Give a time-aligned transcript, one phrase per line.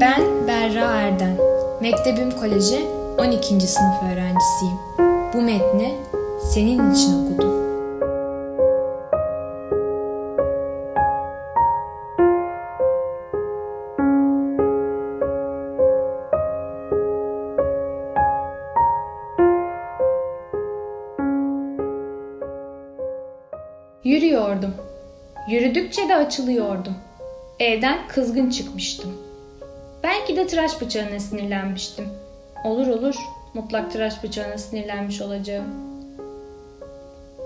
[0.00, 1.36] Ben Berra Erden.
[1.80, 2.86] Mektebim Koleji
[3.18, 3.60] 12.
[3.60, 4.78] sınıf öğrencisiyim.
[5.34, 5.94] Bu metni
[6.54, 7.58] senin için okudum.
[24.04, 24.74] Yürüyordum.
[25.48, 26.94] Yürüdükçe de açılıyordum.
[27.60, 29.27] Evden kızgın çıkmıştım.
[30.02, 32.04] Belki de tıraş bıçağına sinirlenmiştim.
[32.64, 33.14] Olur olur,
[33.54, 35.64] mutlak tıraş bıçağına sinirlenmiş olacağım.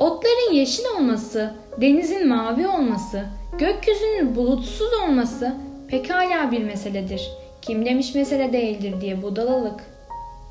[0.00, 3.24] Otların yeşil olması, denizin mavi olması,
[3.58, 5.54] gökyüzünün bulutsuz olması
[5.88, 7.30] pekala bir meseledir.
[7.62, 9.84] Kim demiş mesele değildir diye budalalık.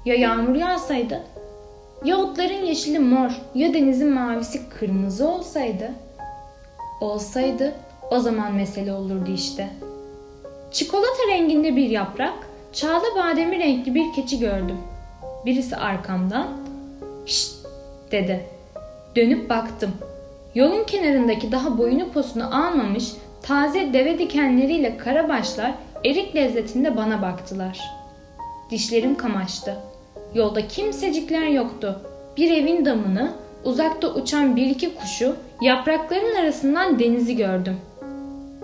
[0.06, 1.22] Ya yağmur yağsaydı?
[2.06, 5.92] Ya otların yeşili mor, ya denizin mavisi kırmızı olsaydı?
[7.02, 7.74] Olsaydı
[8.12, 9.70] o zaman mesele olurdu işte.
[10.72, 12.34] Çikolata renginde bir yaprak,
[12.74, 14.78] çağla bademi renkli bir keçi gördüm.
[15.46, 16.48] Birisi arkamdan
[17.26, 17.54] şşt
[18.12, 18.46] dedi.
[19.16, 19.92] Dönüp baktım.
[20.56, 25.72] Yolun kenarındaki daha boyunu posunu almamış taze deve dikenleriyle karabaşlar
[26.06, 27.80] erik lezzetinde bana baktılar.
[28.70, 29.78] Dişlerim kamaştı.
[30.34, 32.02] Yolda kimsecikler yoktu.
[32.38, 33.32] Bir evin damını,
[33.64, 37.78] uzakta uçan bir iki kuşu, yaprakların arasından denizi gördüm.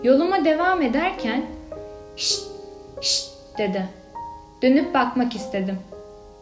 [0.04, 1.57] Yoluma devam ederken
[2.18, 2.44] şşt
[3.02, 3.86] şşt dedi.
[4.62, 5.78] Dönüp bakmak istedim.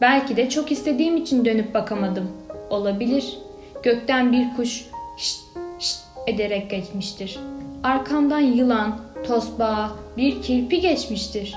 [0.01, 2.31] Belki de çok istediğim için dönüp bakamadım.
[2.69, 3.37] Olabilir.
[3.83, 4.85] Gökten bir kuş
[5.17, 5.39] şşt
[5.79, 7.39] şşt ederek geçmiştir.
[7.83, 11.55] Arkamdan yılan, tosbağa, bir kirpi geçmiştir.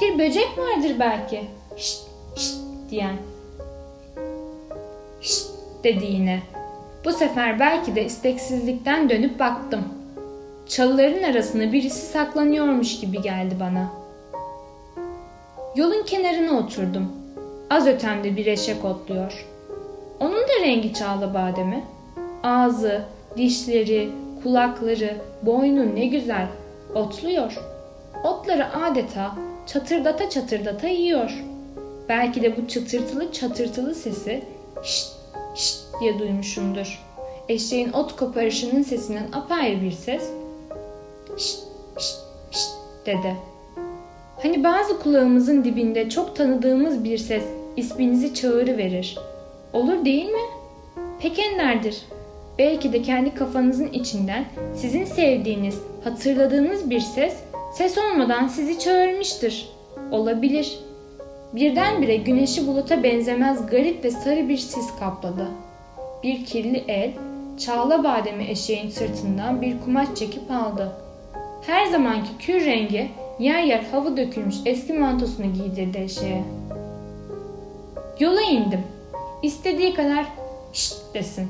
[0.00, 1.44] Bir böcek vardır belki.
[1.76, 2.02] Şşt
[2.36, 2.54] şşt
[2.90, 3.16] diyen.
[5.20, 5.46] Şşt
[5.84, 6.42] dedi yine.
[7.04, 9.84] Bu sefer belki de isteksizlikten dönüp baktım.
[10.68, 13.92] Çalıların arasında birisi saklanıyormuş gibi geldi bana.
[15.76, 17.12] Yolun kenarına oturdum.
[17.70, 19.46] Az ötemde bir eşek otluyor.
[20.20, 21.84] Onun da rengi çağla bademi.
[22.42, 23.02] Ağzı,
[23.36, 24.10] dişleri,
[24.42, 26.46] kulakları, boynu ne güzel.
[26.94, 27.62] Otluyor.
[28.24, 29.34] Otları adeta
[29.66, 31.44] çatırdata çatırdata yiyor.
[32.08, 34.42] Belki de bu çıtırtılı çatırtılı sesi
[34.82, 35.08] şşt
[35.54, 37.04] şşt diye duymuşumdur.
[37.48, 40.30] Eşeğin ot koparışının sesinden apayrı bir ses
[41.36, 41.58] şşt
[41.98, 42.18] şşt
[42.50, 42.70] şşt
[43.06, 43.36] dedi.
[44.42, 47.42] Hani bazı kulağımızın dibinde çok tanıdığımız bir ses
[47.76, 49.18] isminizi çağırı verir.
[49.72, 50.40] Olur değil mi?
[51.20, 52.02] Pek enlerdir.
[52.58, 54.44] Belki de kendi kafanızın içinden
[54.74, 57.34] sizin sevdiğiniz, hatırladığınız bir ses
[57.74, 59.68] ses olmadan sizi çağırmıştır.
[60.10, 60.78] Olabilir.
[61.52, 65.46] Birdenbire güneşi buluta benzemez garip ve sarı bir sis kapladı.
[66.22, 67.12] Bir kirli el,
[67.58, 70.92] çağla bademi eşeğin sırtından bir kumaş çekip aldı.
[71.66, 76.44] Her zamanki kür rengi yer yer hava dökülmüş eski mantosunu giydirdi eşeğe.
[78.20, 78.80] Yola indim.
[79.42, 80.26] İstediği kadar
[80.72, 81.48] şşt desin.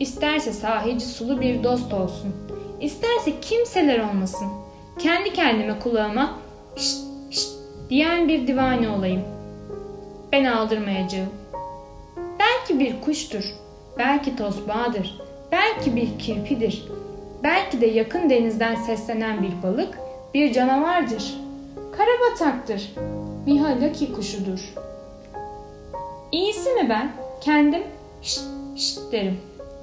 [0.00, 2.34] İsterse sahici sulu bir dost olsun.
[2.80, 4.48] İsterse kimseler olmasın.
[4.98, 6.38] Kendi kendime kulağıma
[6.76, 6.98] şşt
[7.30, 7.48] şşt
[7.90, 9.22] diyen bir divane olayım.
[10.32, 11.30] Ben aldırmayacağım.
[12.16, 13.44] Belki bir kuştur.
[13.98, 15.20] Belki tosbağadır.
[15.52, 16.88] Belki bir kirpidir.
[17.42, 19.98] Belki de yakın denizden seslenen bir balık,
[20.34, 21.34] bir canavardır.
[21.96, 22.94] Karabataktır.
[23.46, 24.74] Mihallaki kuşudur.
[26.32, 27.12] İyisi mi ben?
[27.40, 27.82] Kendim
[28.22, 28.40] şşt
[28.76, 29.40] şşt derim.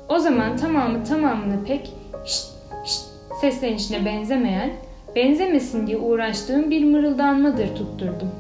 [0.10, 1.94] O zaman tamamı tamamını pek
[2.26, 2.48] şşt
[2.86, 3.02] şşt
[3.42, 4.70] seslenişine benzemeyen,
[5.16, 8.32] benzemesin diye uğraştığım bir mırıldanmadır tutturdum.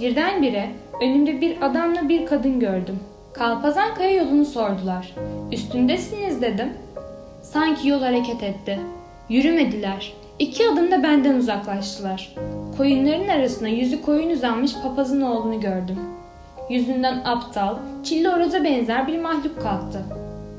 [0.00, 0.70] Birdenbire
[1.02, 3.00] önümde bir adamla bir kadın gördüm.
[3.32, 5.14] Kalpazan kaya yolunu sordular.
[5.52, 6.72] Üstündesiniz dedim.
[7.52, 8.80] Sanki yol hareket etti.
[9.28, 10.12] Yürümediler.
[10.38, 12.34] İki adımda benden uzaklaştılar.
[12.76, 15.98] Koyunların arasına yüzü koyun uzanmış papazın oğlunu gördüm.
[16.70, 20.02] Yüzünden aptal, çilli oroza benzer bir mahluk kalktı.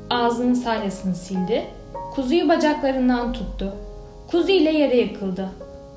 [0.09, 1.63] Ağzının salyasını sildi.
[2.15, 3.73] Kuzuyu bacaklarından tuttu.
[4.31, 5.49] Kuzu ile yere yıkıldı.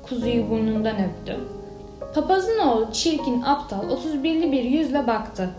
[0.03, 1.39] Kuzuyu burnundan öptü.
[2.15, 5.49] Papazın oğlu çirkin, aptal, 31'li bir yüzle baktı.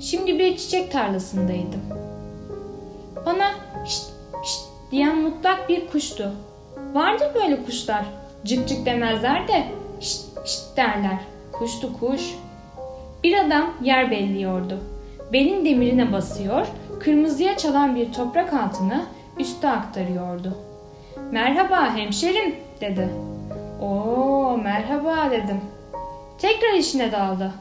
[0.00, 1.80] Şimdi bir çiçek tarlasındaydım.
[3.26, 3.50] Bana
[3.86, 4.06] şşt
[4.44, 6.32] şşt diyen mutlak bir kuştu.
[6.94, 8.04] Vardır böyle kuşlar.
[8.44, 9.64] Cık cık demezler de
[10.00, 11.18] şşt şşt derler.
[11.52, 12.34] Kuştu kuş.
[13.24, 14.78] Bir adam yer belliyordu.
[15.32, 16.66] Belin demirine basıyor,
[17.00, 19.04] kırmızıya çalan bir toprak altını
[19.38, 20.56] üste aktarıyordu.
[21.30, 23.08] Merhaba hemşerim dedi.
[23.82, 25.60] Oo merhaba dedim.
[26.38, 27.52] Tekrar işine daldı.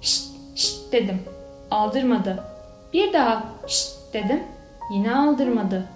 [0.00, 0.24] Şşt
[0.56, 1.22] şşt dedim.
[1.70, 2.44] Aldırmadı.
[2.92, 4.42] Bir daha şşt dedim.
[4.92, 5.88] Yine aldırmadı.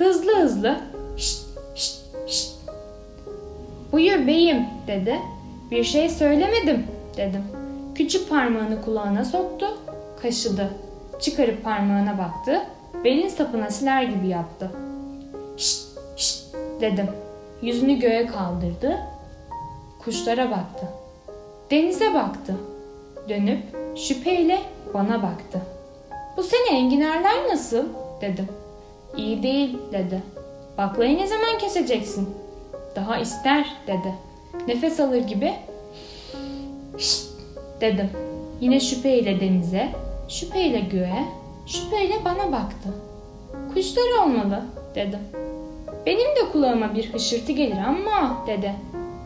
[0.00, 0.76] Hızlı hızlı
[1.16, 2.52] şşt şşt şşt.
[3.92, 5.18] Buyur beyim dedi.
[5.70, 6.86] Bir şey söylemedim
[7.16, 7.44] dedim.
[7.94, 9.66] Küçük parmağını kulağına soktu,
[10.22, 10.70] kaşıdı.
[11.20, 12.62] Çıkarıp parmağına baktı,
[13.04, 14.70] belin sapına siler gibi yaptı.
[15.56, 15.82] Şşt
[16.16, 16.44] şşt
[16.80, 17.06] dedim.
[17.62, 18.98] Yüzünü göğe kaldırdı.
[20.04, 20.86] Kuşlara baktı.
[21.70, 22.54] Denize baktı.
[23.28, 23.62] Dönüp
[23.96, 24.58] şüpheyle
[24.94, 25.60] bana baktı.
[26.36, 27.84] Bu sene enginarlar nasıl?
[28.20, 28.48] dedim.
[29.16, 30.22] İyi değil dedi.
[30.78, 32.28] Baklayı ne zaman keseceksin?
[32.96, 34.14] Daha ister dedi.
[34.68, 35.54] Nefes alır gibi
[36.98, 37.24] Şşt
[37.80, 38.10] dedim.
[38.60, 39.88] Yine şüpheyle denize,
[40.28, 41.24] şüpheyle göğe,
[41.66, 42.88] şüpheyle bana baktı.
[43.74, 44.64] Kuşlar olmalı
[44.94, 45.20] dedim.
[46.06, 48.74] Benim de kulağıma bir hışırtı gelir ama dedi.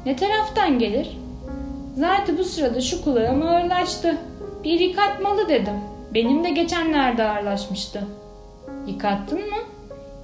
[0.07, 1.19] Ne taraftan gelir?
[1.97, 4.17] Zaten bu sırada şu kulağım ağırlaştı.
[4.65, 5.75] Bir yıkatmalı dedim.
[6.15, 8.05] Benim de geçenlerde ağırlaşmıştı.
[8.87, 9.57] Yıkattın mı?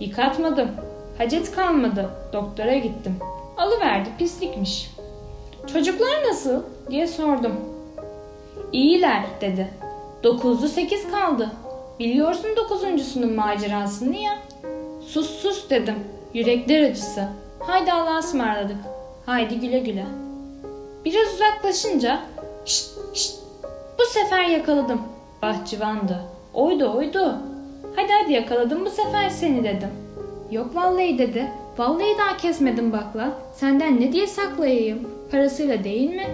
[0.01, 0.71] Yıkatmadım.
[1.19, 2.11] Hacet kalmadı.
[2.33, 3.17] Doktora gittim.
[3.57, 4.91] Alıverdi pislikmiş.
[5.73, 6.63] Çocuklar nasıl?
[6.91, 7.53] diye sordum.
[8.73, 9.69] İyiler dedi.
[10.23, 11.51] Dokuzlu sekiz kaldı.
[11.99, 14.39] Biliyorsun dokuzuncusunun macerasını ya.
[15.07, 15.95] Sus sus dedim.
[16.35, 17.29] Yürekler acısı.
[17.59, 18.77] Haydi Allah'a ısmarladık.
[19.27, 20.07] Haydi güle güle.
[21.05, 22.21] Biraz uzaklaşınca
[22.65, 23.39] şşt şşt
[23.99, 25.03] bu sefer yakaladım.
[25.43, 26.21] Bahçıvandı.
[26.55, 27.39] Oydu oydu.
[28.01, 29.89] Hadi hadi yakaladım bu sefer seni dedim.
[30.51, 31.47] Yok vallahi dedi.
[31.79, 33.33] Vallahi daha kesmedim bakla.
[33.55, 35.09] Senden ne diye saklayayım?
[35.31, 36.27] Parasıyla değil mi?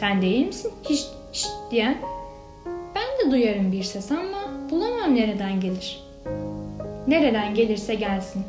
[0.00, 0.72] Sen değil misin?
[0.88, 1.96] Hiç hiç diyen.
[2.66, 6.04] Ben de duyarım bir ses ama bulamam nereden gelir.
[7.06, 8.42] Nereden gelirse gelsin.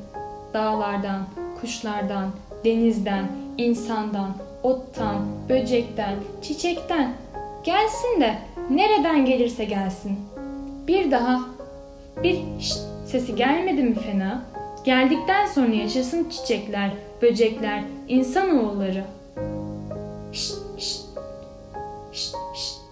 [0.53, 1.21] Dağlardan,
[1.62, 2.30] kuşlardan,
[2.65, 3.27] denizden,
[3.57, 4.31] insandan,
[4.63, 7.13] ottan, böcekten, çiçekten.
[7.63, 8.35] Gelsin de
[8.69, 10.19] nereden gelirse gelsin.
[10.88, 11.39] Bir daha
[12.24, 14.45] bir şşt sesi gelmedi mi fena?
[14.83, 19.04] Geldikten sonra yaşasın çiçekler, böcekler, insanoğulları.
[20.31, 21.01] Şşt şşt
[22.12, 22.82] şşt şşt